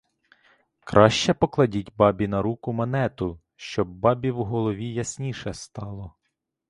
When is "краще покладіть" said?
0.79-1.95